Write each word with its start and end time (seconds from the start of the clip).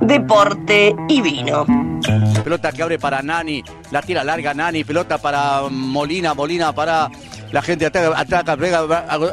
deporte 0.00 0.94
y 1.08 1.20
vino. 1.20 1.66
Pelota 2.42 2.72
que 2.72 2.82
abre 2.82 2.98
para 2.98 3.22
Nani, 3.22 3.62
la 3.90 4.02
tira 4.02 4.24
larga 4.24 4.54
Nani, 4.54 4.84
pelota 4.84 5.18
para 5.18 5.62
Molina, 5.70 6.34
Molina 6.34 6.72
para 6.72 7.10
la 7.52 7.62
gente 7.62 7.86
ataca, 7.86 8.18
ataca, 8.18 8.56
pega, 8.56 8.82
gol, 8.82 9.30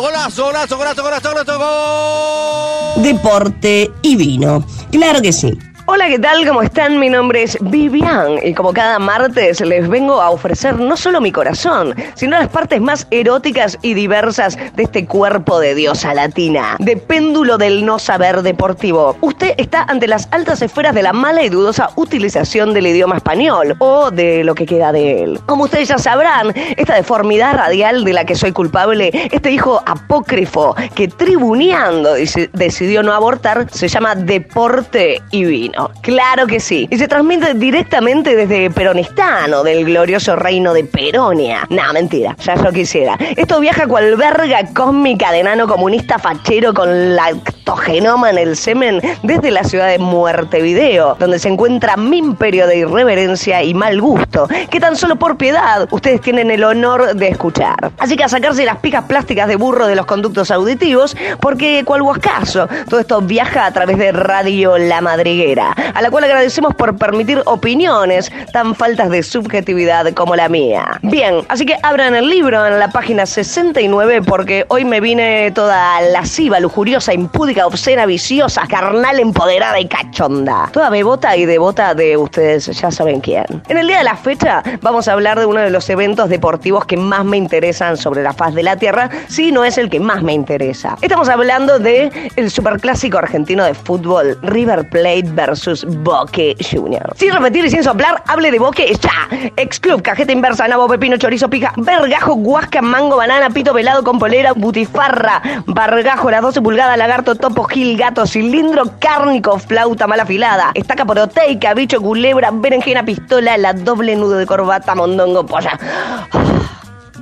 golazo, 0.00 0.44
golazo, 0.44 0.76
golazo, 0.76 1.02
golazo, 1.02 1.30
golazo, 1.30 1.58
gol. 1.58 3.02
Deporte 3.02 3.90
y 4.02 4.16
vino. 4.16 4.64
Claro 4.90 5.20
que 5.20 5.32
sí. 5.32 5.58
Hola, 5.90 6.08
¿qué 6.08 6.18
tal? 6.18 6.46
¿Cómo 6.46 6.60
están? 6.60 6.98
Mi 6.98 7.08
nombre 7.08 7.44
es 7.44 7.56
Vivian 7.62 8.38
y 8.44 8.52
como 8.52 8.74
cada 8.74 8.98
martes 8.98 9.58
les 9.62 9.88
vengo 9.88 10.20
a 10.20 10.28
ofrecer 10.28 10.78
no 10.78 10.98
solo 10.98 11.18
mi 11.18 11.32
corazón, 11.32 11.94
sino 12.14 12.38
las 12.38 12.48
partes 12.48 12.78
más 12.78 13.06
eróticas 13.10 13.78
y 13.80 13.94
diversas 13.94 14.58
de 14.76 14.82
este 14.82 15.06
cuerpo 15.06 15.58
de 15.58 15.74
diosa 15.74 16.12
latina, 16.12 16.76
de 16.78 16.98
péndulo 16.98 17.56
del 17.56 17.86
no 17.86 17.98
saber 17.98 18.42
deportivo. 18.42 19.16
Usted 19.22 19.54
está 19.56 19.84
ante 19.84 20.06
las 20.06 20.28
altas 20.30 20.60
esferas 20.60 20.94
de 20.94 21.02
la 21.02 21.14
mala 21.14 21.42
y 21.42 21.48
dudosa 21.48 21.88
utilización 21.96 22.74
del 22.74 22.88
idioma 22.88 23.16
español 23.16 23.74
o 23.78 24.10
de 24.10 24.44
lo 24.44 24.54
que 24.54 24.66
queda 24.66 24.92
de 24.92 25.22
él. 25.22 25.40
Como 25.46 25.64
ustedes 25.64 25.88
ya 25.88 25.96
sabrán, 25.96 26.52
esta 26.76 26.96
deformidad 26.96 27.54
radial 27.54 28.04
de 28.04 28.12
la 28.12 28.26
que 28.26 28.34
soy 28.34 28.52
culpable, 28.52 29.10
este 29.32 29.52
hijo 29.52 29.82
apócrifo 29.86 30.76
que 30.94 31.08
tribuneando 31.08 32.12
decidió 32.52 33.02
no 33.02 33.14
abortar, 33.14 33.70
se 33.70 33.88
llama 33.88 34.14
deporte 34.14 35.22
y 35.30 35.46
vino. 35.46 35.77
Claro 36.02 36.46
que 36.46 36.60
sí. 36.60 36.88
Y 36.90 36.98
se 36.98 37.08
transmite 37.08 37.54
directamente 37.54 38.34
desde 38.34 38.70
Peronistano, 38.70 39.62
del 39.62 39.84
glorioso 39.84 40.36
reino 40.36 40.72
de 40.72 40.84
Peronia. 40.84 41.66
No, 41.70 41.82
mentira, 41.92 42.36
ya 42.40 42.54
yo 42.56 42.72
quisiera. 42.72 43.16
Esto 43.36 43.60
viaja 43.60 43.86
cual 43.86 44.16
verga 44.16 44.60
cósmica 44.74 45.32
de 45.32 45.42
nano 45.42 45.66
comunista 45.66 46.18
fachero 46.18 46.74
con 46.74 47.14
lactogenoma 47.14 48.30
en 48.30 48.38
el 48.38 48.56
semen 48.56 49.00
desde 49.22 49.50
la 49.50 49.64
ciudad 49.64 49.88
de 49.88 49.98
Muertevideo, 49.98 51.16
donde 51.18 51.38
se 51.38 51.48
encuentra 51.48 51.96
mi 51.96 52.18
imperio 52.18 52.66
de 52.66 52.78
irreverencia 52.78 53.62
y 53.62 53.74
mal 53.74 54.00
gusto, 54.00 54.48
que 54.70 54.80
tan 54.80 54.96
solo 54.96 55.16
por 55.16 55.36
piedad 55.36 55.88
ustedes 55.90 56.20
tienen 56.20 56.50
el 56.50 56.64
honor 56.64 57.14
de 57.14 57.28
escuchar. 57.28 57.92
Así 57.98 58.16
que 58.16 58.24
a 58.24 58.28
sacarse 58.28 58.64
las 58.64 58.78
picas 58.78 59.04
plásticas 59.04 59.48
de 59.48 59.56
burro 59.56 59.86
de 59.86 59.96
los 59.96 60.06
conductos 60.06 60.50
auditivos, 60.50 61.16
porque 61.40 61.82
cual 61.84 62.02
huascaso, 62.02 62.68
todo 62.88 63.00
esto 63.00 63.20
viaja 63.20 63.66
a 63.66 63.72
través 63.72 63.98
de 63.98 64.12
Radio 64.12 64.78
La 64.78 65.00
Madriguera 65.00 65.67
a 65.72 66.02
la 66.02 66.10
cual 66.10 66.24
agradecemos 66.24 66.74
por 66.74 66.96
permitir 66.96 67.42
opiniones 67.46 68.30
tan 68.52 68.74
faltas 68.74 69.10
de 69.10 69.22
subjetividad 69.22 70.12
como 70.14 70.36
la 70.36 70.48
mía. 70.48 70.98
Bien, 71.02 71.44
así 71.48 71.66
que 71.66 71.76
abran 71.82 72.14
el 72.14 72.28
libro 72.28 72.66
en 72.66 72.78
la 72.78 72.88
página 72.90 73.26
69 73.26 74.22
porque 74.22 74.64
hoy 74.68 74.84
me 74.84 75.00
vine 75.00 75.50
toda 75.52 76.00
lasciva, 76.00 76.60
lujuriosa, 76.60 77.12
impúdica, 77.14 77.66
obscena, 77.66 78.06
viciosa, 78.06 78.66
carnal, 78.68 79.20
empoderada 79.20 79.78
y 79.80 79.86
cachonda. 79.86 80.68
Toda 80.72 80.90
bebota 80.90 81.36
y 81.36 81.46
devota 81.46 81.94
de 81.94 82.16
ustedes 82.16 82.66
ya 82.66 82.90
saben 82.90 83.20
quién. 83.20 83.44
En 83.68 83.78
el 83.78 83.86
día 83.86 83.98
de 83.98 84.04
la 84.04 84.16
fecha 84.16 84.62
vamos 84.80 85.08
a 85.08 85.12
hablar 85.12 85.38
de 85.38 85.46
uno 85.46 85.60
de 85.60 85.70
los 85.70 85.88
eventos 85.90 86.28
deportivos 86.28 86.86
que 86.86 86.96
más 86.96 87.24
me 87.24 87.36
interesan 87.36 87.96
sobre 87.96 88.22
la 88.22 88.32
faz 88.32 88.54
de 88.54 88.62
la 88.62 88.76
Tierra, 88.76 89.10
si 89.28 89.52
no 89.52 89.64
es 89.64 89.78
el 89.78 89.90
que 89.90 90.00
más 90.00 90.22
me 90.22 90.32
interesa. 90.32 90.96
Estamos 91.02 91.28
hablando 91.28 91.78
de 91.78 92.30
el 92.36 92.50
superclásico 92.50 93.18
argentino 93.18 93.64
de 93.64 93.74
fútbol 93.74 94.38
River 94.42 94.88
Plate 94.88 95.24
versus 95.32 95.57
sus 95.58 95.84
Boque 95.84 96.56
Junior. 96.70 97.12
Sin 97.16 97.32
repetir 97.32 97.64
y 97.64 97.70
sin 97.70 97.82
soplar, 97.82 98.22
hable 98.26 98.50
de 98.50 98.58
Boque 98.58 98.92
ya. 99.00 99.50
Ex 99.56 99.80
Club, 99.80 100.02
cajeta 100.02 100.32
inversa, 100.32 100.68
nabo, 100.68 100.88
pepino, 100.88 101.16
chorizo, 101.16 101.50
pija, 101.50 101.72
vergajo, 101.76 102.34
guasca, 102.34 102.80
mango, 102.80 103.16
banana, 103.16 103.50
pito 103.50 103.74
pelado 103.74 104.02
con 104.02 104.18
polera, 104.18 104.52
butifarra, 104.52 105.42
bargajo, 105.66 106.30
las 106.30 106.42
12 106.42 106.62
pulgadas, 106.62 106.96
lagarto, 106.96 107.34
topo, 107.34 107.64
gil, 107.64 107.96
gato, 107.98 108.26
cilindro, 108.26 108.84
cárnico, 108.98 109.58
flauta 109.58 110.06
mal 110.06 110.20
afilada, 110.20 110.70
estaca 110.74 111.04
proteica, 111.04 111.74
bicho, 111.74 112.00
culebra, 112.00 112.50
berenjena, 112.52 113.04
pistola, 113.04 113.58
la 113.58 113.72
doble 113.72 114.16
nudo 114.16 114.38
de 114.38 114.46
corbata, 114.46 114.94
mondongo, 114.94 115.44
polla. 115.44 115.78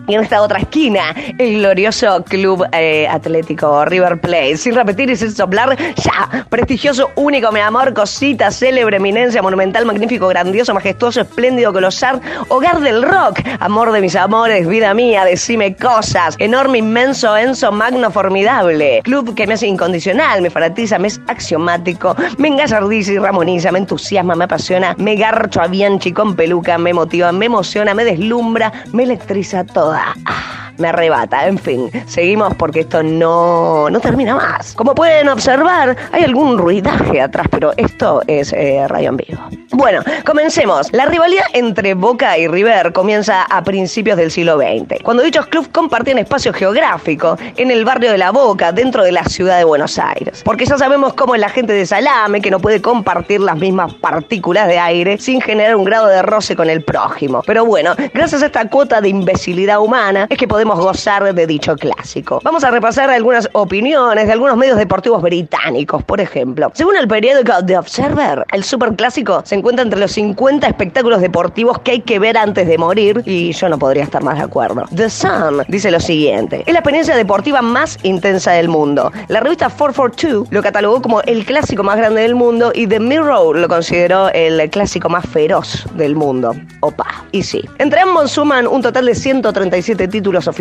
Y 0.06 0.14
en 0.14 0.20
esta 0.22 0.42
otra 0.42 0.58
esquina, 0.60 1.14
el 1.38 1.58
glorioso 1.58 2.22
Club 2.24 2.64
eh, 2.72 3.08
Atlético 3.08 3.84
River 3.84 4.20
Plate. 4.20 4.56
Sin 4.56 4.74
repetir 4.74 5.10
y 5.10 5.16
sin 5.16 5.32
soplar, 5.32 5.76
ya. 5.96 6.46
Prestigioso, 6.48 7.10
único, 7.16 7.50
mi 7.50 7.60
amor, 7.60 7.92
cosita, 7.94 8.50
célebre, 8.50 8.98
eminencia, 8.98 9.42
monumental, 9.42 9.84
magnífico, 9.86 10.28
grandioso, 10.28 10.74
majestuoso, 10.74 11.22
espléndido, 11.22 11.72
colosal, 11.72 12.20
hogar 12.48 12.80
del 12.80 13.02
rock. 13.02 13.40
Amor 13.60 13.92
de 13.92 14.00
mis 14.00 14.14
amores, 14.16 14.68
vida 14.68 14.94
mía, 14.94 15.24
decime 15.24 15.74
cosas. 15.74 16.36
Enorme, 16.38 16.78
inmenso, 16.78 17.36
enso, 17.36 17.72
magno, 17.72 18.10
formidable. 18.10 19.00
Club 19.02 19.34
que 19.34 19.46
me 19.46 19.54
hace 19.54 19.66
incondicional, 19.66 20.42
me 20.42 20.50
fanatiza, 20.50 20.98
me 20.98 21.08
es 21.08 21.20
axiomático, 21.28 22.16
me 22.38 22.48
engallardiza 22.48 23.12
y 23.12 23.18
ramoniza, 23.18 23.72
me 23.72 23.78
entusiasma, 23.78 24.34
me 24.34 24.44
apasiona, 24.44 24.94
me 24.98 25.16
garcho 25.16 25.60
a 25.60 25.68
Bianchi 25.68 26.12
con 26.12 26.34
peluca, 26.34 26.78
me 26.78 26.92
motiva, 26.92 27.32
me 27.32 27.46
emociona, 27.46 27.94
me 27.94 28.04
deslumbra, 28.04 28.72
me 28.92 29.04
electriza 29.04 29.64
toda 29.64 29.85
Ugh. 29.88 30.65
Me 30.78 30.88
arrebata. 30.88 31.46
En 31.46 31.58
fin, 31.58 31.90
seguimos 32.06 32.54
porque 32.54 32.80
esto 32.80 33.02
no, 33.02 33.88
no 33.90 34.00
termina 34.00 34.34
más. 34.34 34.74
Como 34.74 34.94
pueden 34.94 35.28
observar, 35.28 35.96
hay 36.12 36.24
algún 36.24 36.58
ruidaje 36.58 37.20
atrás, 37.20 37.46
pero 37.50 37.72
esto 37.76 38.22
es 38.26 38.52
eh, 38.52 38.86
radio 38.88 39.10
en 39.10 39.16
vivo. 39.16 39.40
Bueno, 39.72 40.02
comencemos. 40.24 40.92
La 40.92 41.06
rivalidad 41.06 41.44
entre 41.52 41.94
Boca 41.94 42.38
y 42.38 42.48
River 42.48 42.92
comienza 42.92 43.42
a 43.42 43.62
principios 43.62 44.16
del 44.16 44.30
siglo 44.30 44.56
XX, 44.58 45.02
cuando 45.02 45.22
dichos 45.22 45.46
clubes 45.46 45.68
compartían 45.68 46.18
espacio 46.18 46.52
geográfico 46.52 47.36
en 47.56 47.70
el 47.70 47.84
barrio 47.84 48.12
de 48.12 48.18
La 48.18 48.30
Boca, 48.30 48.72
dentro 48.72 49.04
de 49.04 49.12
la 49.12 49.24
ciudad 49.24 49.58
de 49.58 49.64
Buenos 49.64 49.98
Aires. 49.98 50.42
Porque 50.44 50.64
ya 50.64 50.78
sabemos 50.78 51.14
cómo 51.14 51.34
es 51.34 51.40
la 51.40 51.48
gente 51.48 51.72
de 51.72 51.84
Salame, 51.84 52.40
que 52.40 52.50
no 52.50 52.60
puede 52.60 52.80
compartir 52.80 53.40
las 53.40 53.56
mismas 53.56 53.92
partículas 53.94 54.66
de 54.68 54.78
aire 54.78 55.18
sin 55.18 55.40
generar 55.40 55.76
un 55.76 55.84
grado 55.84 56.06
de 56.06 56.22
roce 56.22 56.56
con 56.56 56.70
el 56.70 56.82
prójimo. 56.82 57.42
Pero 57.46 57.64
bueno, 57.64 57.94
gracias 58.14 58.42
a 58.42 58.46
esta 58.46 58.68
cuota 58.68 59.00
de 59.00 59.08
imbecilidad 59.08 59.80
humana 59.80 60.26
es 60.30 60.38
que 60.38 60.48
podemos 60.48 60.65
gozar 60.74 61.34
de 61.34 61.46
dicho 61.46 61.76
clásico. 61.76 62.40
Vamos 62.42 62.64
a 62.64 62.70
repasar 62.70 63.10
algunas 63.10 63.48
opiniones 63.52 64.26
de 64.26 64.32
algunos 64.32 64.56
medios 64.56 64.76
deportivos 64.76 65.22
británicos, 65.22 66.02
por 66.04 66.20
ejemplo. 66.20 66.70
Según 66.74 66.96
el 66.96 67.06
periódico 67.08 67.52
The 67.64 67.78
Observer, 67.78 68.44
el 68.52 68.64
superclásico 68.64 69.42
se 69.44 69.54
encuentra 69.54 69.84
entre 69.84 70.00
los 70.00 70.12
50 70.12 70.66
espectáculos 70.66 71.20
deportivos 71.20 71.78
que 71.80 71.92
hay 71.92 72.00
que 72.00 72.18
ver 72.18 72.36
antes 72.36 72.66
de 72.66 72.78
morir 72.78 73.22
y 73.24 73.52
yo 73.52 73.68
no 73.68 73.78
podría 73.78 74.02
estar 74.02 74.22
más 74.22 74.38
de 74.38 74.44
acuerdo. 74.44 74.84
The 74.94 75.08
Sun 75.08 75.62
dice 75.68 75.90
lo 75.90 76.00
siguiente, 76.00 76.62
es 76.66 76.72
la 76.72 76.80
experiencia 76.80 77.16
deportiva 77.16 77.62
más 77.62 77.98
intensa 78.02 78.52
del 78.52 78.68
mundo. 78.68 79.12
La 79.28 79.40
revista 79.40 79.68
442 79.68 80.48
lo 80.50 80.62
catalogó 80.62 81.00
como 81.00 81.20
el 81.22 81.44
clásico 81.44 81.82
más 81.82 81.96
grande 81.96 82.22
del 82.22 82.34
mundo 82.34 82.72
y 82.74 82.86
The 82.86 83.00
Mirror 83.00 83.56
lo 83.56 83.68
consideró 83.68 84.28
el 84.30 84.68
clásico 84.70 85.08
más 85.08 85.26
feroz 85.26 85.86
del 85.94 86.16
mundo. 86.16 86.54
Opa, 86.80 87.24
y 87.32 87.42
sí. 87.42 87.62
Entre 87.78 88.00
ambos 88.00 88.32
suman 88.32 88.66
un 88.66 88.82
total 88.82 89.06
de 89.06 89.14
130 89.14 89.76
títulos 90.08 90.48
oficiales. 90.48 90.55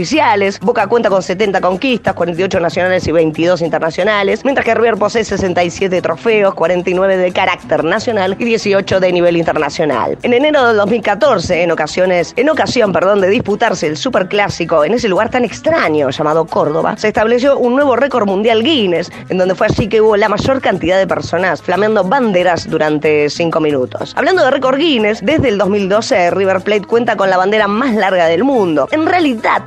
Boca 0.62 0.88
cuenta 0.88 1.10
con 1.10 1.24
70 1.24 1.62
conquistas, 1.62 2.14
48 2.14 2.60
nacionales 2.60 3.08
y 3.08 3.14
22 3.14 3.62
internacionales, 3.62 4.44
mientras 4.44 4.66
que 4.66 4.76
River 4.76 4.98
posee 4.98 5.24
67 5.24 6.02
trofeos, 6.02 6.54
49 6.54 7.16
de 7.16 7.32
carácter 7.32 7.84
nacional 7.86 8.36
y 8.38 8.44
18 8.44 9.00
de 9.00 9.14
nivel 9.14 9.38
internacional. 9.38 10.18
En 10.22 10.34
enero 10.34 10.68
de 10.68 10.74
2014, 10.74 11.64
en 11.64 11.72
ocasiones, 11.72 12.34
en 12.36 12.50
ocasión, 12.50 12.92
perdón, 12.92 13.22
de 13.22 13.30
disputarse 13.30 13.88
el 13.88 13.96
superclásico 13.96 14.84
en 14.84 14.96
ese 14.96 15.08
lugar 15.08 15.30
tan 15.30 15.46
extraño 15.46 16.10
llamado 16.10 16.46
Córdoba, 16.46 16.96
se 16.98 17.08
estableció 17.08 17.58
un 17.58 17.76
nuevo 17.76 17.96
récord 17.96 18.28
mundial 18.28 18.64
Guinness, 18.64 19.10
en 19.30 19.38
donde 19.38 19.56
fue 19.56 19.68
así 19.68 19.88
que 19.88 20.02
hubo 20.02 20.18
la 20.18 20.28
mayor 20.28 20.60
cantidad 20.60 20.98
de 20.98 21.08
personas 21.08 21.62
flameando 21.62 22.04
banderas 22.04 22.70
durante 22.70 23.30
5 23.30 23.62
minutos. 23.62 24.14
Hablando 24.18 24.44
de 24.44 24.52
récord 24.52 24.78
Guinness, 24.78 25.22
desde 25.24 25.48
el 25.48 25.58
2012 25.58 26.32
River 26.32 26.60
Plate 26.62 26.86
cuenta 26.86 27.16
con 27.16 27.30
la 27.30 27.38
bandera 27.38 27.70
más 27.70 27.96
larga 27.96 28.26
del 28.26 28.44
mundo. 28.44 28.90
En 28.92 29.06
realidad, 29.06 29.64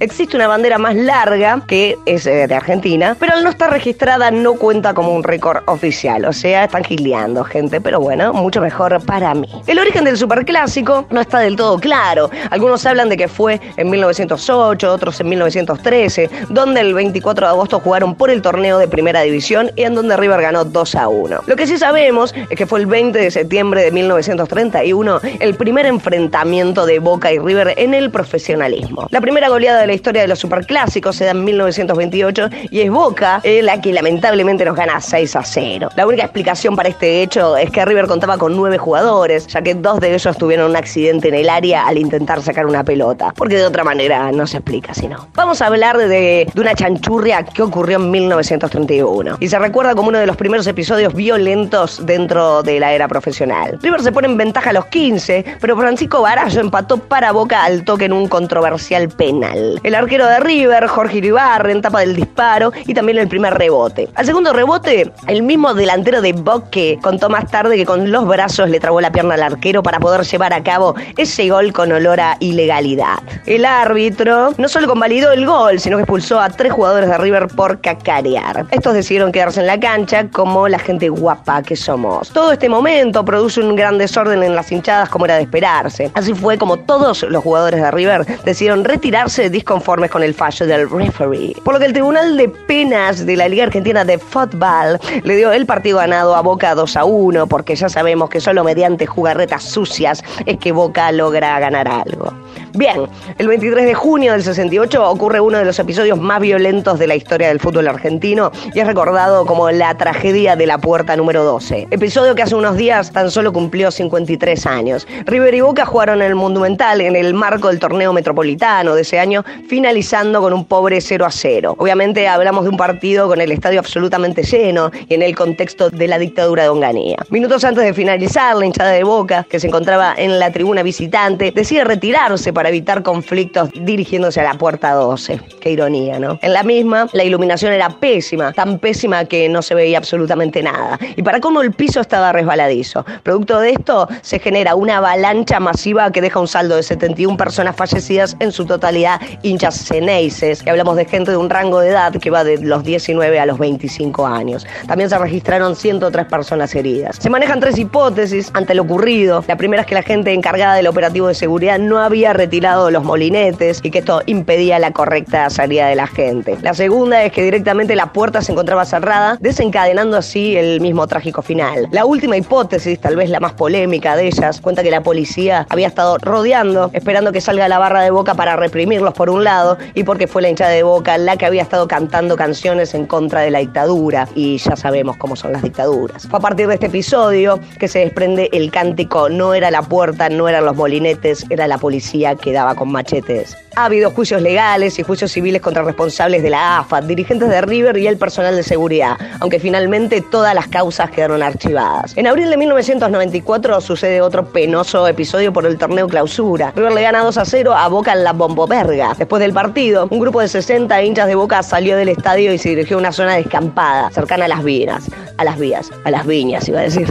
existe 0.00 0.36
una 0.36 0.48
bandera 0.48 0.78
más 0.78 0.94
larga 0.94 1.62
que 1.66 1.98
es 2.06 2.26
eh, 2.26 2.46
de 2.46 2.54
Argentina, 2.54 3.16
pero 3.18 3.34
al 3.34 3.44
no 3.44 3.50
estar 3.50 3.70
registrada 3.70 4.30
no 4.30 4.54
cuenta 4.54 4.94
como 4.94 5.14
un 5.14 5.22
récord 5.22 5.62
oficial. 5.66 6.24
O 6.24 6.32
sea, 6.32 6.64
están 6.64 6.84
gileando, 6.84 7.44
gente, 7.44 7.80
pero 7.80 8.00
bueno, 8.00 8.32
mucho 8.32 8.60
mejor 8.60 9.04
para 9.04 9.34
mí. 9.34 9.48
El 9.66 9.78
origen 9.78 10.04
del 10.04 10.16
superclásico 10.16 11.06
no 11.10 11.20
está 11.20 11.38
del 11.40 11.56
todo 11.56 11.78
claro. 11.78 12.30
Algunos 12.50 12.84
hablan 12.86 13.08
de 13.08 13.16
que 13.16 13.28
fue 13.28 13.60
en 13.76 13.90
1908, 13.90 14.92
otros 14.92 15.20
en 15.20 15.28
1913, 15.28 16.30
donde 16.48 16.80
el 16.80 16.94
24 16.94 17.46
de 17.46 17.50
agosto 17.50 17.80
jugaron 17.80 18.14
por 18.14 18.30
el 18.30 18.42
torneo 18.42 18.78
de 18.78 18.88
primera 18.88 19.22
división 19.22 19.70
y 19.76 19.82
en 19.82 19.94
donde 19.94 20.16
River 20.16 20.42
ganó 20.42 20.64
2 20.64 20.94
a 20.94 21.08
1. 21.08 21.40
Lo 21.46 21.56
que 21.56 21.66
sí 21.66 21.78
sabemos 21.78 22.34
es 22.50 22.56
que 22.56 22.66
fue 22.66 22.80
el 22.80 22.86
20 22.86 23.18
de 23.18 23.30
septiembre 23.30 23.82
de 23.82 23.90
1931 23.90 25.20
el 25.40 25.54
primer 25.54 25.86
enfrentamiento 25.86 26.86
de 26.86 26.98
Boca 26.98 27.32
y 27.32 27.38
River 27.38 27.74
en 27.76 27.94
el 27.94 28.10
profesionalismo. 28.10 29.06
La 29.10 29.20
primera 29.20 29.48
goleada 29.48 29.61
de 29.62 29.86
la 29.86 29.92
historia 29.92 30.22
de 30.22 30.28
los 30.28 30.40
superclásicos 30.40 31.14
se 31.14 31.24
da 31.24 31.30
en 31.30 31.44
1928 31.44 32.48
y 32.70 32.80
es 32.80 32.90
Boca 32.90 33.40
eh, 33.44 33.62
la 33.62 33.80
que 33.80 33.92
lamentablemente 33.92 34.64
nos 34.64 34.74
gana 34.74 35.00
6 35.00 35.36
a 35.36 35.44
0. 35.44 35.90
La 35.94 36.04
única 36.04 36.24
explicación 36.24 36.74
para 36.74 36.88
este 36.88 37.22
hecho 37.22 37.56
es 37.56 37.70
que 37.70 37.84
River 37.84 38.06
contaba 38.06 38.38
con 38.38 38.56
nueve 38.56 38.76
jugadores, 38.76 39.46
ya 39.46 39.62
que 39.62 39.74
dos 39.74 40.00
de 40.00 40.14
ellos 40.14 40.36
tuvieron 40.36 40.70
un 40.70 40.76
accidente 40.76 41.28
en 41.28 41.34
el 41.34 41.48
área 41.48 41.86
al 41.86 41.96
intentar 41.96 42.42
sacar 42.42 42.66
una 42.66 42.82
pelota, 42.82 43.32
porque 43.36 43.56
de 43.56 43.64
otra 43.64 43.84
manera 43.84 44.32
no 44.32 44.48
se 44.48 44.56
explica 44.56 44.94
si 44.94 45.06
no. 45.06 45.28
Vamos 45.34 45.62
a 45.62 45.68
hablar 45.68 45.96
de, 45.96 46.48
de 46.52 46.60
una 46.60 46.74
chanchurria 46.74 47.44
que 47.44 47.62
ocurrió 47.62 47.98
en 47.98 48.10
1931 48.10 49.36
y 49.38 49.48
se 49.48 49.58
recuerda 49.60 49.94
como 49.94 50.08
uno 50.08 50.18
de 50.18 50.26
los 50.26 50.36
primeros 50.36 50.66
episodios 50.66 51.14
violentos 51.14 52.04
dentro 52.04 52.64
de 52.64 52.80
la 52.80 52.92
era 52.92 53.06
profesional. 53.06 53.78
River 53.80 54.02
se 54.02 54.10
pone 54.10 54.26
en 54.26 54.36
ventaja 54.36 54.70
a 54.70 54.72
los 54.72 54.86
15, 54.86 55.44
pero 55.60 55.76
Francisco 55.76 56.20
Barallo 56.20 56.60
empató 56.60 56.98
para 56.98 57.30
Boca 57.30 57.62
al 57.62 57.84
toque 57.84 58.06
en 58.06 58.12
un 58.12 58.26
controversial 58.26 59.08
penal. 59.08 59.41
El 59.42 59.94
arquero 59.94 60.26
de 60.26 60.38
River, 60.38 60.86
Jorge 60.86 61.18
Iribarren, 61.18 61.82
tapa 61.82 62.00
del 62.00 62.14
disparo 62.14 62.72
y 62.86 62.94
también 62.94 63.18
el 63.18 63.26
primer 63.26 63.54
rebote. 63.54 64.08
Al 64.14 64.24
segundo 64.24 64.52
rebote, 64.52 65.10
el 65.26 65.42
mismo 65.42 65.74
delantero 65.74 66.22
de 66.22 66.32
Boque 66.32 66.98
contó 67.02 67.28
más 67.28 67.50
tarde 67.50 67.76
que 67.76 67.84
con 67.84 68.12
los 68.12 68.26
brazos 68.26 68.70
le 68.70 68.78
trabó 68.78 69.00
la 69.00 69.10
pierna 69.10 69.34
al 69.34 69.42
arquero 69.42 69.82
para 69.82 69.98
poder 69.98 70.22
llevar 70.22 70.52
a 70.52 70.62
cabo 70.62 70.94
ese 71.16 71.48
gol 71.48 71.72
con 71.72 71.90
olor 71.90 72.20
a 72.20 72.36
ilegalidad. 72.38 73.18
El 73.46 73.64
árbitro 73.64 74.52
no 74.58 74.68
solo 74.68 74.86
convalidó 74.86 75.32
el 75.32 75.44
gol, 75.44 75.80
sino 75.80 75.96
que 75.96 76.02
expulsó 76.02 76.38
a 76.38 76.48
tres 76.48 76.72
jugadores 76.72 77.10
de 77.10 77.18
River 77.18 77.48
por 77.48 77.80
cacarear. 77.80 78.66
Estos 78.70 78.94
decidieron 78.94 79.32
quedarse 79.32 79.60
en 79.60 79.66
la 79.66 79.80
cancha 79.80 80.28
como 80.28 80.68
la 80.68 80.78
gente 80.78 81.08
guapa 81.08 81.62
que 81.62 81.74
somos. 81.74 82.30
Todo 82.30 82.52
este 82.52 82.68
momento 82.68 83.24
produce 83.24 83.60
un 83.60 83.74
gran 83.74 83.98
desorden 83.98 84.42
en 84.44 84.54
las 84.54 84.70
hinchadas 84.70 85.08
como 85.08 85.24
era 85.24 85.36
de 85.36 85.42
esperarse. 85.42 86.12
Así 86.14 86.32
fue 86.32 86.58
como 86.58 86.76
todos 86.76 87.24
los 87.24 87.42
jugadores 87.42 87.82
de 87.82 87.90
River 87.90 88.24
decidieron 88.44 88.84
retirarse 88.84 89.31
disconformes 89.38 90.10
con 90.10 90.22
el 90.22 90.34
fallo 90.34 90.66
del 90.66 90.88
referee. 90.90 91.56
Por 91.64 91.74
lo 91.74 91.80
que 91.80 91.86
el 91.86 91.92
Tribunal 91.92 92.36
de 92.36 92.48
Penas 92.48 93.24
de 93.24 93.36
la 93.36 93.48
Liga 93.48 93.64
Argentina 93.64 94.04
de 94.04 94.18
Fútbol 94.18 94.98
le 95.24 95.36
dio 95.36 95.52
el 95.52 95.66
partido 95.66 95.98
ganado 95.98 96.34
a 96.34 96.42
Boca 96.42 96.74
2 96.74 96.96
a 96.96 97.04
1 97.04 97.46
porque 97.46 97.74
ya 97.74 97.88
sabemos 97.88 98.28
que 98.28 98.40
solo 98.40 98.64
mediante 98.64 99.06
jugarretas 99.06 99.64
sucias 99.64 100.22
es 100.46 100.58
que 100.58 100.72
Boca 100.72 101.10
logra 101.12 101.58
ganar 101.60 101.88
algo. 101.88 102.32
Bien, 102.74 103.06
el 103.36 103.48
23 103.48 103.84
de 103.84 103.92
junio 103.92 104.32
del 104.32 104.42
68 104.42 105.10
ocurre 105.10 105.40
uno 105.40 105.58
de 105.58 105.64
los 105.66 105.78
episodios 105.78 106.18
más 106.18 106.40
violentos 106.40 106.98
de 106.98 107.06
la 107.06 107.14
historia 107.14 107.48
del 107.48 107.60
fútbol 107.60 107.86
argentino 107.86 108.50
y 108.74 108.80
es 108.80 108.86
recordado 108.86 109.44
como 109.44 109.70
la 109.70 109.94
tragedia 109.98 110.56
de 110.56 110.66
la 110.66 110.78
puerta 110.78 111.14
número 111.14 111.44
12. 111.44 111.88
Episodio 111.90 112.34
que 112.34 112.42
hace 112.42 112.54
unos 112.54 112.76
días 112.76 113.12
tan 113.12 113.30
solo 113.30 113.52
cumplió 113.52 113.90
53 113.90 114.64
años. 114.66 115.06
River 115.26 115.54
y 115.54 115.60
Boca 115.60 115.84
jugaron 115.84 116.22
en 116.22 116.28
el 116.28 116.34
Monumental 116.34 117.02
en 117.02 117.14
el 117.14 117.34
marco 117.34 117.68
del 117.68 117.78
torneo 117.78 118.14
metropolitano 118.14 118.94
de 118.94 119.02
ese 119.02 119.20
año, 119.20 119.44
finalizando 119.68 120.40
con 120.40 120.54
un 120.54 120.64
pobre 120.64 121.02
0 121.02 121.26
a 121.26 121.30
0. 121.30 121.74
Obviamente 121.76 122.26
hablamos 122.26 122.64
de 122.64 122.70
un 122.70 122.78
partido 122.78 123.28
con 123.28 123.40
el 123.40 123.52
estadio 123.52 123.80
absolutamente 123.80 124.44
lleno 124.44 124.90
y 125.08 125.14
en 125.14 125.22
el 125.22 125.34
contexto 125.34 125.90
de 125.90 126.08
la 126.08 126.18
dictadura 126.18 126.62
de 126.62 126.70
Onganía. 126.70 127.18
Minutos 127.28 127.64
antes 127.64 127.84
de 127.84 127.92
finalizar, 127.92 128.56
la 128.56 128.64
hinchada 128.64 128.92
de 128.92 129.04
Boca, 129.04 129.44
que 129.48 129.60
se 129.60 129.66
encontraba 129.66 130.14
en 130.16 130.38
la 130.38 130.50
tribuna 130.50 130.82
visitante, 130.82 131.52
decide 131.54 131.84
retirarse 131.84 132.52
para 132.62 132.68
evitar 132.68 133.02
conflictos 133.02 133.70
dirigiéndose 133.74 134.40
a 134.40 134.44
la 134.44 134.54
puerta 134.54 134.92
12. 134.92 135.40
Qué 135.60 135.72
ironía, 135.72 136.20
¿no? 136.20 136.38
En 136.42 136.52
la 136.52 136.62
misma, 136.62 137.08
la 137.12 137.24
iluminación 137.24 137.72
era 137.72 137.88
pésima, 137.88 138.52
tan 138.52 138.78
pésima 138.78 139.24
que 139.24 139.48
no 139.48 139.62
se 139.62 139.74
veía 139.74 139.98
absolutamente 139.98 140.62
nada. 140.62 140.96
Y 141.16 141.24
para 141.24 141.40
cómo 141.40 141.60
el 141.60 141.72
piso 141.72 142.00
estaba 142.00 142.30
resbaladizo. 142.30 143.04
Producto 143.24 143.58
de 143.58 143.70
esto, 143.70 144.06
se 144.20 144.38
genera 144.38 144.76
una 144.76 144.98
avalancha 144.98 145.58
masiva 145.58 146.12
que 146.12 146.20
deja 146.20 146.38
un 146.38 146.46
saldo 146.46 146.76
de 146.76 146.84
71 146.84 147.36
personas 147.36 147.74
fallecidas, 147.74 148.36
en 148.38 148.52
su 148.52 148.64
totalidad 148.64 149.20
hinchas 149.42 149.84
ceneices. 149.84 150.62
Y 150.64 150.70
hablamos 150.70 150.94
de 150.94 151.04
gente 151.04 151.32
de 151.32 151.38
un 151.38 151.50
rango 151.50 151.80
de 151.80 151.88
edad 151.88 152.12
que 152.12 152.30
va 152.30 152.44
de 152.44 152.58
los 152.58 152.84
19 152.84 153.40
a 153.40 153.46
los 153.46 153.58
25 153.58 154.24
años. 154.24 154.64
También 154.86 155.10
se 155.10 155.18
registraron 155.18 155.74
103 155.74 156.26
personas 156.26 156.72
heridas. 156.76 157.16
Se 157.16 157.28
manejan 157.28 157.58
tres 157.58 157.76
hipótesis 157.76 158.52
ante 158.54 158.76
lo 158.76 158.82
ocurrido. 158.82 159.44
La 159.48 159.56
primera 159.56 159.82
es 159.82 159.88
que 159.88 159.96
la 159.96 160.04
gente 160.04 160.32
encargada 160.32 160.76
del 160.76 160.86
operativo 160.86 161.26
de 161.26 161.34
seguridad 161.34 161.80
no 161.80 161.98
había 161.98 162.32
retirado 162.32 162.51
los 162.60 163.02
molinetes 163.02 163.80
y 163.82 163.90
que 163.90 164.00
esto 164.00 164.20
impedía 164.26 164.78
la 164.78 164.90
correcta 164.90 165.48
salida 165.48 165.86
de 165.86 165.96
la 165.96 166.06
gente. 166.06 166.58
La 166.60 166.74
segunda 166.74 167.24
es 167.24 167.32
que 167.32 167.42
directamente 167.42 167.96
la 167.96 168.12
puerta 168.12 168.42
se 168.42 168.52
encontraba 168.52 168.84
cerrada, 168.84 169.38
desencadenando 169.40 170.18
así 170.18 170.54
el 170.56 170.80
mismo 170.80 171.06
trágico 171.06 171.40
final. 171.40 171.88
La 171.92 172.04
última 172.04 172.36
hipótesis, 172.36 173.00
tal 173.00 173.16
vez 173.16 173.30
la 173.30 173.40
más 173.40 173.54
polémica 173.54 174.16
de 174.16 174.26
ellas, 174.26 174.60
cuenta 174.60 174.82
que 174.82 174.90
la 174.90 175.00
policía 175.00 175.66
había 175.70 175.86
estado 175.86 176.18
rodeando, 176.18 176.90
esperando 176.92 177.32
que 177.32 177.40
salga 177.40 177.68
la 177.68 177.78
barra 177.78 178.02
de 178.02 178.10
boca 178.10 178.34
para 178.34 178.54
reprimirlos 178.56 179.14
por 179.14 179.30
un 179.30 179.44
lado 179.44 179.78
y 179.94 180.04
porque 180.04 180.26
fue 180.26 180.42
la 180.42 180.50
hinchada 180.50 180.72
de 180.72 180.82
boca 180.82 181.16
la 181.16 181.38
que 181.38 181.46
había 181.46 181.62
estado 181.62 181.88
cantando 181.88 182.36
canciones 182.36 182.92
en 182.92 183.06
contra 183.06 183.40
de 183.40 183.50
la 183.50 183.60
dictadura 183.60 184.28
y 184.34 184.58
ya 184.58 184.76
sabemos 184.76 185.16
cómo 185.16 185.36
son 185.36 185.52
las 185.52 185.62
dictaduras. 185.62 186.28
Fue 186.28 186.38
a 186.38 186.42
partir 186.42 186.68
de 186.68 186.74
este 186.74 186.86
episodio 186.86 187.58
que 187.78 187.88
se 187.88 188.00
desprende 188.00 188.50
el 188.52 188.70
cántico 188.70 189.30
no 189.30 189.54
era 189.54 189.70
la 189.70 189.82
puerta, 189.82 190.28
no 190.28 190.48
eran 190.48 190.66
los 190.66 190.76
molinetes, 190.76 191.46
era 191.48 191.66
la 191.66 191.78
policía 191.78 192.36
que 192.42 192.52
daba 192.52 192.74
con 192.74 192.92
machetes. 192.92 193.56
Ha 193.74 193.86
habido 193.86 194.10
juicios 194.10 194.42
legales 194.42 194.98
y 194.98 195.02
juicios 195.02 195.32
civiles 195.32 195.62
contra 195.62 195.82
responsables 195.82 196.42
de 196.42 196.50
la 196.50 196.80
AFA, 196.80 197.00
dirigentes 197.00 197.48
de 197.48 197.62
River 197.62 197.96
y 197.96 198.06
el 198.06 198.18
personal 198.18 198.54
de 198.54 198.62
seguridad, 198.62 199.16
aunque 199.40 199.58
finalmente 199.58 200.20
todas 200.20 200.54
las 200.54 200.68
causas 200.68 201.10
quedaron 201.10 201.42
archivadas. 201.42 202.12
En 202.16 202.26
abril 202.26 202.50
de 202.50 202.58
1994 202.58 203.80
sucede 203.80 204.20
otro 204.20 204.44
penoso 204.44 205.08
episodio 205.08 205.54
por 205.54 205.64
el 205.64 205.78
torneo 205.78 206.06
clausura. 206.06 206.72
River 206.76 206.92
le 206.92 207.02
gana 207.02 207.24
2 207.24 207.38
a 207.38 207.44
0 207.46 207.72
a 207.72 207.88
Boca 207.88 208.12
en 208.12 208.24
la 208.24 208.34
Bomboverga. 208.34 209.14
Después 209.16 209.40
del 209.40 209.54
partido, 209.54 210.06
un 210.10 210.18
grupo 210.18 210.40
de 210.40 210.48
60 210.48 211.02
hinchas 211.02 211.26
de 211.26 211.34
Boca 211.34 211.62
salió 211.62 211.96
del 211.96 212.10
estadio 212.10 212.52
y 212.52 212.58
se 212.58 212.70
dirigió 212.70 212.96
a 212.96 213.00
una 213.00 213.12
zona 213.12 213.36
descampada, 213.36 214.10
cercana 214.10 214.44
a 214.44 214.48
las 214.48 214.64
vías, 214.64 215.08
a 215.38 215.44
las 215.44 215.58
vías, 215.58 215.90
a 216.04 216.10
las 216.10 216.26
viñas, 216.26 216.68
iba 216.68 216.80
a 216.80 216.82
decir. 216.82 217.08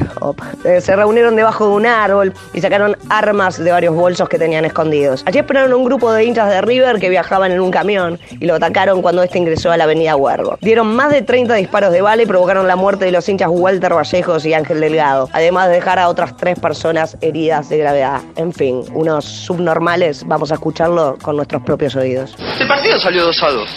Eh, 0.64 0.82
se 0.82 0.96
reunieron 0.96 1.36
debajo 1.36 1.68
de 1.68 1.74
un 1.74 1.86
árbol 1.88 2.34
y 2.54 2.62
sacaron 2.62 2.98
armas 3.10 3.58
de 3.58 3.72
varios 3.72 3.96
bolsos 3.96 4.30
que 4.30 4.38
tenían 4.38 4.66
escondidos. 4.66 5.21
Allí 5.26 5.40
esperaron 5.40 5.74
un 5.74 5.84
grupo 5.84 6.12
de 6.12 6.26
hinchas 6.26 6.50
de 6.50 6.62
River 6.62 7.00
que 7.00 7.10
viajaban 7.10 7.52
en 7.52 7.60
un 7.60 7.72
camión 7.72 8.20
y 8.40 8.46
lo 8.46 8.56
atacaron 8.56 9.02
cuando 9.02 9.22
este 9.24 9.38
ingresó 9.38 9.72
a 9.72 9.78
la 9.78 9.84
avenida 9.84 10.16
Huergo. 10.16 10.58
Dieron 10.62 10.96
más 10.96 11.12
de 11.12 11.22
30 11.22 11.54
disparos 11.56 11.92
de 11.92 12.02
bala 12.02 12.24
y 12.24 12.26
provocaron 12.26 12.68
la 12.68 12.76
muerte 12.76 13.06
de 13.06 13.12
los 13.12 13.28
hinchas 13.30 13.50
Walter 13.52 13.94
Vallejos 13.94 14.46
y 14.46 14.54
Ángel 14.54 14.80
Delgado, 14.80 15.30
además 15.34 15.68
de 15.68 15.76
dejar 15.76 16.00
a 16.00 16.10
otras 16.10 16.36
tres 16.38 16.60
personas 16.60 17.18
heridas 17.22 17.70
de 17.70 17.78
gravedad. 17.78 18.22
En 18.36 18.52
fin, 18.52 18.84
unos 18.94 19.26
subnormales, 19.26 20.26
vamos 20.26 20.52
a 20.52 20.56
escucharlo 20.56 21.18
con 21.22 21.36
nuestros 21.36 21.62
propios 21.62 21.96
oídos. 21.96 22.36
El 22.60 22.68
partido 22.68 23.00
salió 23.00 23.24
2 23.26 23.44
a 23.44 23.52
2. 23.52 23.70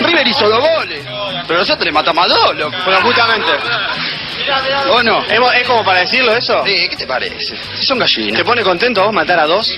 River 0.00 0.26
hizo 0.26 0.48
dos 0.48 0.60
goles, 0.60 1.04
pero 1.46 1.58
nosotros 1.60 1.84
le 1.84 1.92
matamos 1.92 2.24
a 2.24 2.28
dos, 2.28 2.56
loco. 2.56 2.76
Pero 2.84 3.00
justamente. 3.02 3.50
¿O 4.90 5.02
no? 5.02 5.20
¿Es, 5.24 5.60
es 5.60 5.68
como 5.68 5.84
para 5.84 6.00
decirlo 6.00 6.32
eso? 6.34 6.62
Sí, 6.64 6.88
¿qué 6.90 6.96
te 6.96 7.06
parece? 7.06 7.54
Son 7.80 7.98
gallinas. 7.98 8.38
¿Te 8.38 8.44
pone 8.44 8.62
contento 8.62 9.02
vos 9.04 9.12
matar 9.12 9.38
a 9.38 9.46
dos? 9.46 9.70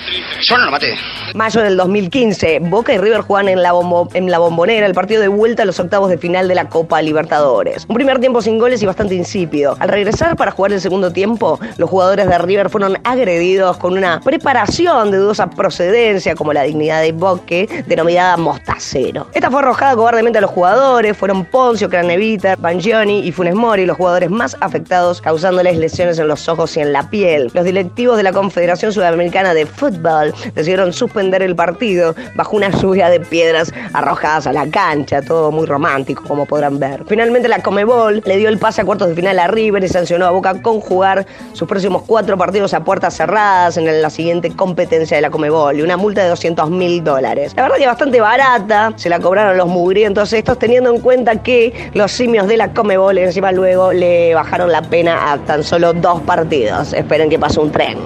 Yo 0.43 0.57
no 0.59 0.65
lo 0.67 0.71
maté. 0.71 0.97
Mayo 1.35 1.63
del 1.63 1.77
2015, 1.77 2.61
Boca 2.61 2.93
y 2.93 2.99
River 2.99 3.23
juegan 3.23 3.49
en 3.49 3.63
la, 3.63 3.73
bombo- 3.73 4.09
en 4.15 4.31
la 4.31 4.39
bombonera 4.39 4.87
el 4.87 4.95
partido 4.95 5.21
de 5.21 5.29
vuelta 5.29 5.63
a 5.63 5.67
los 5.67 5.79
octavos 5.81 6.09
de 6.11 6.19
final 6.19 6.49
de 6.49 6.55
la 6.55 6.69
Copa 6.69 7.01
Libertadores. 7.03 7.85
Un 7.89 7.95
primer 7.97 8.21
tiempo 8.21 8.41
sin 8.43 8.59
goles 8.59 8.83
y 8.83 8.87
bastante 8.87 9.15
insípido. 9.15 9.77
Al 9.81 9.89
regresar 9.89 10.37
para 10.37 10.51
jugar 10.53 10.73
el 10.73 10.81
segundo 10.81 11.13
tiempo, 11.13 11.59
los 11.77 11.91
jugadores 11.91 12.27
de 12.29 12.39
River 12.39 12.71
fueron 12.71 12.99
agredidos 13.05 13.77
con 13.79 13.93
una 13.97 14.21
preparación 14.21 15.11
de 15.11 15.19
dudosa 15.19 15.51
procedencia, 15.51 16.35
como 16.35 16.53
la 16.53 16.63
dignidad 16.63 17.03
de 17.03 17.13
Boque, 17.13 17.85
denominada 17.87 18.37
mostacero. 18.37 19.29
Esta 19.35 19.51
fue 19.51 19.61
arrojada 19.61 19.95
cobardemente 19.97 20.39
a 20.39 20.43
los 20.43 20.51
jugadores, 20.51 21.17
fueron 21.17 21.45
Poncio, 21.45 21.89
Craneviter, 21.89 22.57
Bangioni 22.59 23.21
y 23.21 23.33
Funes 23.33 23.55
Mori 23.55 23.87
los 23.87 23.97
jugadores 23.97 24.31
más 24.31 24.54
afectados, 24.61 25.21
causándoles 25.21 25.77
lesiones 25.77 26.19
en 26.19 26.29
los 26.29 26.49
ojos 26.49 26.77
y 26.77 26.81
en 26.81 26.93
la 26.93 27.09
piel. 27.11 27.51
Los 27.55 27.65
directivos 27.65 28.17
de 28.17 28.23
la 28.23 28.33
Confederación 28.33 28.93
Sudamericana 28.93 29.55
de 29.55 29.67
Fútbol 29.67 30.35
decidieron 30.55 30.93
suspender 30.93 31.43
el 31.43 31.57
partido 31.57 32.15
bajo 32.35 32.57
una 32.57 32.71
lluvia 32.71 33.09
de 33.09 33.21
piedras 33.21 33.73
arrojadas 33.93 34.47
a 34.47 34.53
la 34.53 34.67
cancha, 34.69 35.23
todo 35.23 35.51
muy 35.51 35.67
romántico, 35.67 36.23
como 36.27 36.47
podrán 36.47 36.79
ver. 36.79 37.05
Finalmente 37.07 37.49
la 37.49 37.63
Comebol 37.63 38.23
le 38.25 38.37
dio 38.37 38.49
el 38.49 38.59
pase 38.59 38.83
a 38.83 38.85
cuartos 38.85 39.09
de 39.09 39.15
final 39.15 39.39
a 39.39 39.47
River 39.47 39.83
y 39.85 39.89
sancionó 39.89 40.27
a 40.27 40.31
Boca 40.31 40.61
con 40.63 40.81
jugar 40.81 41.27
sus 41.53 41.69
próximos 41.69 42.03
cuatro 42.07 42.37
partidos 42.37 42.75
a 42.75 42.85
puertas 42.85 43.17
cerradas 43.17 43.77
en 43.77 44.03
la 44.03 44.11
siguiente 44.11 44.51
competencia 44.55 45.17
de 45.17 45.23
la 45.23 45.31
Comebol 45.31 45.79
y 45.79 45.83
una 45.83 45.97
multa 45.97 46.23
de 46.23 46.29
200 46.29 46.71
mil 46.71 47.03
dólares. 47.03 47.53
La 47.57 47.63
verdad 47.63 47.77
que 47.79 47.87
bastante 47.87 48.21
barata, 48.21 48.93
se 48.97 49.09
la 49.09 49.21
cobraron 49.21 49.57
los 49.57 49.69
mugrientos 49.69 50.33
estos, 50.33 50.59
teniendo 50.59 50.95
en 50.95 51.01
cuenta 51.01 51.43
que 51.43 51.91
los 51.95 52.13
simios 52.13 52.47
de 52.47 52.57
la 52.57 52.73
Comebol 52.73 53.19
encima 53.19 53.53
luego 53.53 53.93
le 53.93 54.35
bajaron 54.35 54.44
la 54.69 54.83
pena 54.83 55.33
a 55.33 55.39
tan 55.39 55.65
solo 55.65 55.93
dos 55.93 56.21
partidos. 56.23 56.93
Esperen 56.93 57.29
que 57.29 57.39
pase 57.39 57.61
un 57.61 57.71
tren. 57.71 57.99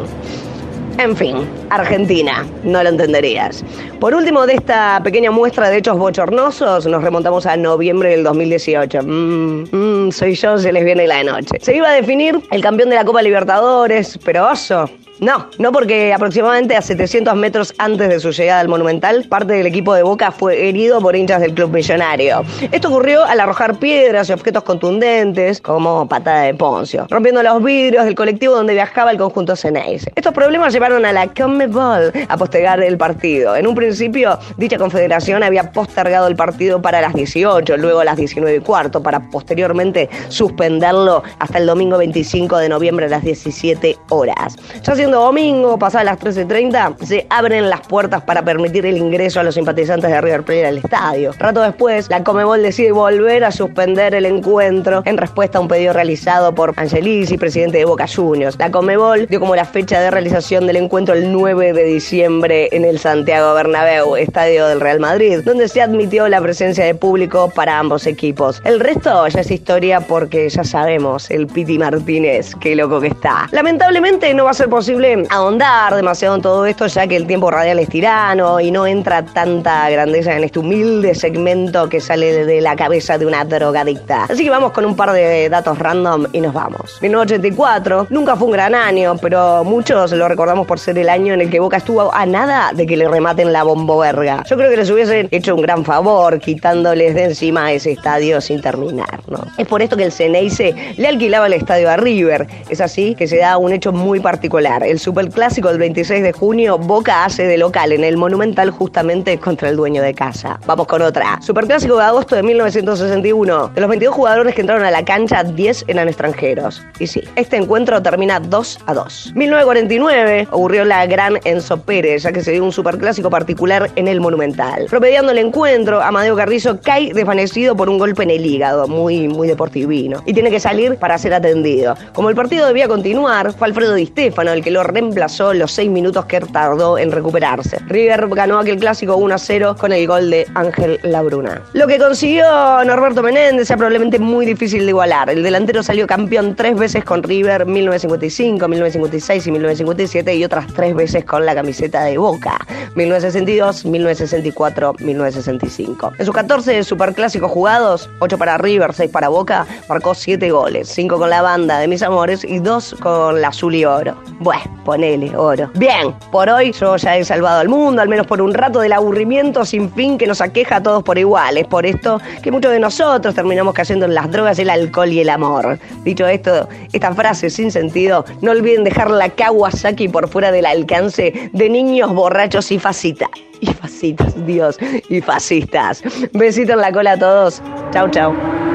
En 0.99 1.17
fin, 1.17 1.49
Argentina, 1.71 2.45
no 2.65 2.83
lo 2.83 2.89
entenderías. 2.89 3.65
Por 4.01 4.15
último, 4.15 4.47
de 4.47 4.55
esta 4.55 5.01
pequeña 5.05 5.31
muestra 5.31 5.71
de 5.71 5.79
hechos 5.79 5.97
bochornosos, 5.97 6.87
nos 6.87 7.05
remontamos 7.05 7.47
a 7.47 7.57
noviembre 7.57 8.11
del 8.11 8.25
2018. 8.25 9.03
Mmm, 9.05 9.65
mmm, 9.71 10.11
soy 10.11 10.35
yo, 10.35 10.59
se 10.59 10.73
les 10.73 10.85
viene 10.85 11.07
la 11.07 11.23
noche. 11.23 11.57
Se 11.61 11.77
iba 11.77 11.89
a 11.89 11.93
definir 11.93 12.41
el 12.51 12.63
campeón 12.63 12.91
de 12.91 12.97
la 12.97 13.05
Copa 13.05 13.23
Libertadores, 13.23 14.19
pero 14.25 14.51
oso, 14.51 14.91
No, 15.21 15.49
no 15.59 15.73
porque 15.73 16.13
aproximadamente 16.13 16.77
a 16.77 16.83
700 16.83 17.35
metros 17.35 17.75
antes 17.79 18.09
de 18.09 18.21
su 18.21 18.31
llegada 18.31 18.61
al 18.61 18.69
Monumental, 18.69 19.27
parte 19.29 19.55
del 19.55 19.67
equipo 19.67 19.93
de 19.95 20.05
Boca 20.05 20.31
fue 20.31 20.69
herido 20.69 21.01
por 21.01 21.17
hinchas 21.17 21.41
del 21.41 21.55
club 21.55 21.73
millonario. 21.73 22.45
Esto 22.71 22.89
ocurrió 22.89 23.25
al 23.25 23.41
arrojar 23.41 23.79
piedras 23.79 24.29
y 24.29 24.33
objetos 24.33 24.63
contundentes, 24.63 25.61
como 25.61 26.09
patada 26.09 26.43
de 26.43 26.55
Poncio, 26.55 27.07
rompiendo 27.11 27.43
los 27.43 27.63
vidrios 27.63 28.05
del 28.05 28.15
colectivo 28.15 28.55
donde 28.55 28.75
viajaba 28.75 29.11
el 29.11 29.19
conjunto 29.19 29.57
Ceneis. 29.57 30.07
Estos 30.15 30.33
problemas 30.33 30.73
llevaron 30.73 31.05
a 31.05 31.13
la 31.13 31.27
Conmebol 31.27 32.13
a 32.29 32.37
postergar 32.37 32.81
el 32.81 32.97
partido. 32.97 33.57
En 33.57 33.67
un 33.67 33.75
principio, 33.75 34.39
dicha 34.57 34.79
confederación 34.79 35.43
había 35.43 35.73
postergado 35.73 36.29
el 36.29 36.37
partido 36.37 36.81
para 36.81 37.01
las 37.01 37.15
18, 37.15 37.77
luego 37.77 38.01
a 38.01 38.05
las 38.05 38.17
19 38.17 38.57
y 38.57 38.61
cuarto, 38.61 39.03
para 39.03 39.19
posteriormente 39.31 40.09
suspenderlo 40.29 41.25
hasta 41.41 41.59
el 41.59 41.67
domingo 41.67 41.99
25 41.99 42.57
de 42.59 42.69
noviembre 42.69 43.07
a 43.07 43.09
las 43.09 43.25
17 43.25 43.97
horas. 44.11 44.57
Ya 44.85 44.95
domingo, 45.17 45.79
pasadas 45.79 46.05
las 46.05 46.19
13.30, 46.19 47.05
se 47.05 47.27
abren 47.31 47.69
las 47.71 47.81
puertas 47.87 48.23
para 48.23 48.43
permitir 48.43 48.87
el 48.87 48.97
ingreso 48.97 49.41
a 49.41 49.43
los 49.43 49.55
simpatizantes 49.55 50.11
de 50.11 50.21
River 50.21 50.43
Plate 50.43 50.67
al 50.67 50.79
estadio. 50.79 51.33
Rato 51.39 51.63
después, 51.63 52.09
la 52.11 52.25
Comebol 52.25 52.63
decide 52.63 52.93
volver 52.93 53.45
a 53.45 53.51
suspender 53.51 54.15
el 54.15 54.27
encuentro 54.27 55.03
en 55.05 55.17
respuesta 55.17 55.59
a 55.59 55.61
un 55.61 55.69
pedido 55.69 55.93
realizado 55.93 56.55
por 56.55 56.75
Angelisi, 56.77 57.39
presidente 57.39 57.79
de 57.79 57.85
Boca 57.85 58.07
Juniors. 58.07 58.57
La 58.59 58.71
Comebol 58.71 59.27
dio 59.27 59.41
como 59.41 59.57
la 59.57 59.65
fecha 59.65 60.01
de 60.01 60.11
realización 60.11 60.67
del 60.67 60.77
encuentro 60.77 61.15
el 61.15 61.33
9 61.33 61.73
de 61.73 61.85
diciembre 61.85 62.69
en 62.73 62.85
el 62.85 62.99
Santiago 62.99 63.55
Bernabéu, 63.55 64.17
estadio 64.17 64.67
del 64.67 64.81
Real 64.81 65.01
Madrid, 65.01 65.41
donde 65.45 65.69
se 65.69 65.81
admitió 65.81 66.29
la 66.29 66.41
presencia 66.41 66.85
de 66.85 66.95
público 66.95 67.51
para 67.55 67.79
ambos 67.79 68.07
equipos. 68.07 68.61
El 68.65 68.81
resto 68.81 69.27
ya 69.29 69.41
es 69.41 69.51
historia 69.51 70.01
porque 70.01 70.49
ya 70.49 70.65
sabemos, 70.65 71.31
el 71.31 71.47
Piti 71.47 71.79
Martínez, 71.79 72.55
qué 72.61 72.75
loco 72.75 73.01
que 73.01 73.09
está. 73.09 73.49
Lamentablemente 73.53 74.35
no 74.35 74.45
va 74.45 74.51
a 74.51 74.55
ser 74.55 74.69
posible 74.69 74.98
ahondar 75.31 75.95
demasiado 75.95 76.35
en 76.35 76.43
todo 76.43 76.67
esto 76.67 76.87
ya 76.89 77.07
que 77.07 77.15
el 77.15 77.27
tiempo 77.27 77.51
radial 77.51 77.79
es 77.79 77.89
tirano 77.89 78.59
y 78.59 78.73
no 78.73 78.85
entra 78.85 79.25
tanta 79.25 79.89
grandeza 79.91 80.37
en 80.37 80.43
este 80.43 80.59
humilde 80.59 81.15
segmento 81.15 81.89
que 81.89 82.01
sale 82.01 82.45
de 82.45 82.61
la 82.61 82.75
cabeza 82.75 83.17
de 83.17 83.25
una 83.25 83.45
drogadicta. 83.45 84.25
Así 84.25 84.43
que 84.43 84.51
vamos 84.51 84.73
con 84.73 84.85
un 84.85 84.97
par 84.97 85.13
de 85.13 85.49
datos 85.49 85.79
random 85.79 86.27
y 86.33 86.41
nos 86.41 86.53
vamos. 86.53 86.99
1984 87.01 88.09
nunca 88.11 88.35
fue 88.35 88.47
un 88.47 88.53
gran 88.53 88.75
año, 88.75 89.17
pero 89.23 89.63
muchos 89.63 90.11
lo 90.13 90.27
recordamos 90.27 90.67
por 90.67 90.81
ser 90.81 90.99
el 90.99 91.09
año 91.09 91.33
en 91.35 91.43
el 91.43 91.51
que 91.51 91.61
Boca 91.61 91.77
estuvo 91.77 92.13
a 92.13 92.27
nada 92.27 92.73
de 92.75 92.85
que 92.85 92.97
le 92.97 93.07
rematen 93.07 93.53
la 93.53 93.63
bombo 93.63 93.99
verga. 93.99 94.43
Yo 94.49 94.57
creo 94.57 94.69
que 94.69 94.79
les 94.79 94.91
hubiesen 94.91 95.29
hecho 95.31 95.55
un 95.55 95.63
gran 95.63 95.85
favor 95.85 96.41
quitándoles 96.41 97.15
de 97.15 97.25
encima 97.25 97.71
ese 97.73 97.93
estadio 97.93 98.41
sin 98.41 98.61
terminar, 98.61 99.21
¿no? 99.29 99.39
Es 99.57 99.67
por 99.69 99.81
esto 99.81 99.97
que 99.97 100.05
el 100.05 100.13
Ceneice 100.13 100.75
le 100.97 101.07
alquilaba 101.07 101.47
el 101.47 101.53
estadio 101.53 101.89
a 101.89 101.97
River. 101.97 102.49
Es 102.69 102.81
así 102.81 103.15
que 103.15 103.29
se 103.29 103.39
da 103.39 103.59
un 103.59 103.73
hecho 103.73 103.93
muy 103.93 104.19
particular. 104.19 104.83
El 104.89 104.99
superclásico 104.99 105.69
del 105.69 105.77
26 105.77 106.23
de 106.23 106.33
junio, 106.33 106.79
Boca 106.79 107.27
hace 107.27 107.47
de 107.47 107.59
local 107.59 107.93
en 107.93 108.05
el 108.05 108.17
Monumental 108.17 108.71
justamente 108.71 109.37
contra 109.37 109.69
el 109.69 109.77
dueño 109.77 110.01
de 110.01 110.15
casa. 110.15 110.59
Vamos 110.65 110.87
con 110.87 111.03
otra. 111.03 111.39
Superclásico 111.43 111.99
de 111.99 112.05
agosto 112.05 112.35
de 112.35 112.43
1961. 112.43 113.69
De 113.75 113.81
los 113.83 113.91
22 113.91 114.15
jugadores 114.15 114.55
que 114.55 114.63
entraron 114.63 114.87
a 114.87 114.91
la 114.91 115.05
cancha, 115.05 115.45
10 115.45 115.85
eran 115.89 116.09
extranjeros. 116.09 116.83
Y 116.99 117.07
sí, 117.07 117.23
este 117.37 117.59
encuentro 117.59 118.01
termina 118.01 118.41
2 118.41 118.79
a 118.87 118.95
2. 118.95 119.33
1949 119.35 120.49
ocurrió 120.53 120.87
la 120.87 121.05
gran 121.05 121.39
Enzo 121.45 121.83
Pérez, 121.83 122.23
ya 122.23 122.33
que 122.33 122.43
se 122.43 122.53
dio 122.53 122.65
un 122.65 122.73
superclásico 122.73 123.29
particular 123.29 123.91
en 123.95 124.09
el 124.09 124.23
Monumental. 124.23 124.87
Promediando 124.89 125.33
el 125.33 125.39
encuentro, 125.39 126.01
Amadeo 126.01 126.35
Carrizo 126.35 126.81
cae 126.81 127.13
desvanecido 127.13 127.77
por 127.77 127.91
un 127.91 127.99
golpe 127.99 128.23
en 128.23 128.31
el 128.31 128.47
hígado, 128.47 128.89
muy, 128.89 129.29
muy 129.29 129.49
deportivino, 129.49 130.23
y 130.25 130.33
tiene 130.33 130.51
que 130.51 130.61
salir 130.61 130.97
para 130.97 131.19
ser 131.19 131.35
atendido. 131.35 131.95
Como 132.15 132.31
el 132.31 132.35
partido 132.35 132.67
debía 132.67 132.89
continuar, 132.89 133.53
fue 133.53 133.69
Alfredo 133.69 133.93
Di 133.93 134.07
Stefano 134.07 134.53
el 134.53 134.65
que 134.65 134.71
lo 134.71 134.78
reemplazó 134.83 135.55
los 135.55 135.73
6 135.73 135.91
minutos 135.91 136.25
que 136.27 136.41
tardó 136.41 136.99
en 136.99 137.13
recuperarse. 137.13 137.79
River 137.87 138.29
ganó 138.29 138.59
aquel 138.59 138.79
clásico 138.79 139.17
1 139.17 139.35
a 139.35 139.39
0 139.39 139.77
con 139.79 139.93
el 139.93 140.07
gol 140.07 140.31
de 140.31 140.47
Ángel 140.55 140.99
Labruna. 141.03 141.63
Lo 141.73 141.87
que 141.87 141.99
consiguió 141.99 142.45
Norberto 142.85 143.23
Menéndez 143.23 143.71
es 143.71 143.77
probablemente 143.77 144.19
muy 144.19 144.47
difícil 144.47 144.85
de 144.85 144.91
igualar. 144.91 145.31
El 145.31 145.43
delantero 145.43 145.83
salió 145.83 146.07
campeón 146.07 146.55
tres 146.55 146.77
veces 146.77 147.05
con 147.05 147.23
River, 147.23 147.67
1955, 147.67 148.69
1956 148.69 149.47
y 149.47 149.51
1957, 149.51 150.35
y 150.37 150.45
otras 150.45 150.67
tres 150.75 150.95
veces 150.95 151.25
con 151.25 151.45
la 151.47 151.55
camiseta 151.55 152.05
de 152.05 152.19
Boca, 152.19 152.59
1962, 152.95 153.85
1964, 153.85 154.95
1965. 155.01 156.13
En 156.19 156.27
sus 156.27 156.35
14 156.35 156.85
superclásicos 156.85 157.51
jugados, 157.51 158.11
8 158.21 158.39
para 158.39 158.59
River, 158.59 158.93
6 158.93 159.11
para 159.11 159.29
Boca, 159.29 159.67
marcó 159.89 160.15
7 160.15 160.51
goles, 160.51 160.89
5 160.89 161.19
con 161.19 161.31
la 161.31 161.43
banda 161.43 161.79
de 161.79 161.89
mis 161.89 162.03
amores 162.03 162.45
y 162.45 162.59
2 162.59 162.97
con 163.01 163.41
la 163.41 163.49
azul 163.49 163.75
y 163.75 163.85
oro. 163.85 164.17
Bueno, 164.41 164.68
ponele 164.85 165.37
oro. 165.37 165.71
Bien, 165.75 166.15
por 166.33 166.49
hoy 166.49 166.73
yo 166.73 166.97
ya 166.97 167.17
he 167.17 167.25
salvado 167.25 167.61
al 167.61 167.69
mundo, 167.69 168.01
al 168.01 168.09
menos 168.09 168.27
por 168.27 168.41
un 168.41 168.55
rato 168.55 168.81
del 168.81 168.93
aburrimiento 168.93 169.65
sin 169.65 169.91
fin 169.93 170.19
que 170.19 170.27
nos 170.27 170.41
aqueja 170.41 170.77
a 170.77 170.83
todos 170.83 171.03
por 171.03 171.19
igual. 171.19 171.59
Es 171.59 171.67
por 171.67 171.85
esto 171.85 172.21
que 172.43 172.51
muchos 172.51 172.73
de 172.73 172.81
nosotros 172.81 173.35
terminamos 173.35 173.75
cayendo 173.75 174.07
en 174.07 174.15
las 174.15 174.31
drogas, 174.31 174.59
el 174.59 174.71
alcohol 174.71 175.13
y 175.13 175.21
el 175.21 175.29
amor. 175.29 175.79
Dicho 176.05 176.27
esto, 176.27 176.69
esta 176.93 177.13
frase 177.15 177.51
sin 177.51 177.71
sentido, 177.71 178.25
no 178.41 178.53
olviden 178.53 178.85
dejar 178.85 179.11
la 179.11 179.29
Kawasaki 179.29 180.09
por 180.09 180.29
fuera 180.29 180.51
del 180.53 180.67
alcance 180.67 181.51
de 181.53 181.69
niños 181.69 182.15
borrachos 182.15 182.71
y 182.73 182.79
fascistas. 182.79 183.29
Y 183.61 183.67
fascistas, 183.67 184.47
Dios, 184.47 184.79
y 185.09 185.21
fascistas. 185.21 186.03
Besito 186.33 186.73
en 186.73 186.81
la 186.81 186.93
cola 186.93 187.13
a 187.13 187.19
todos. 187.19 187.61
Chau, 187.93 188.09
chau. 188.09 188.68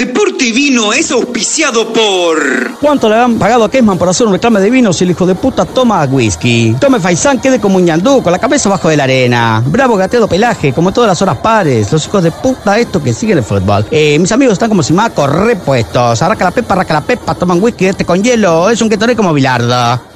Deporte 0.00 0.46
y 0.46 0.52
Vino 0.52 0.94
es 0.94 1.10
auspiciado 1.10 1.92
por. 1.92 2.78
¿Cuánto 2.80 3.06
le 3.06 3.16
han 3.16 3.38
pagado 3.38 3.64
a 3.64 3.70
Kesman 3.70 3.98
por 3.98 4.08
hacer 4.08 4.26
un 4.26 4.32
reclame 4.32 4.58
de 4.58 4.70
vino 4.70 4.94
si 4.94 5.04
el 5.04 5.10
hijo 5.10 5.26
de 5.26 5.34
puta 5.34 5.66
toma 5.66 6.02
whisky? 6.06 6.74
Tome 6.80 6.98
Faisán, 6.98 7.38
quede 7.38 7.60
como 7.60 7.76
un 7.76 7.84
ñandú, 7.84 8.22
con 8.22 8.32
la 8.32 8.38
cabeza 8.38 8.70
bajo 8.70 8.88
de 8.88 8.96
la 8.96 9.04
arena. 9.04 9.62
Bravo 9.66 9.96
gateado 9.96 10.26
pelaje, 10.26 10.72
como 10.72 10.90
todas 10.90 11.08
las 11.08 11.20
horas 11.20 11.36
pares. 11.36 11.92
Los 11.92 12.06
hijos 12.06 12.22
de 12.22 12.30
puta, 12.30 12.78
estos 12.78 13.02
que 13.02 13.12
siguen 13.12 13.36
el 13.36 13.44
fútbol. 13.44 13.84
Eh, 13.90 14.18
mis 14.18 14.32
amigos 14.32 14.54
están 14.54 14.70
como 14.70 14.82
si 14.82 14.94
macos 14.94 15.30
repuestos. 15.30 16.22
Arraca 16.22 16.46
la 16.46 16.50
pepa, 16.50 16.72
arraca 16.72 16.94
la 16.94 17.02
pepa, 17.02 17.34
toman 17.34 17.62
whisky 17.62 17.84
este 17.84 18.06
con 18.06 18.24
hielo. 18.24 18.70
Es 18.70 18.80
un 18.80 18.88
que 18.88 18.96
como 19.14 19.34
bilardo. 19.34 20.09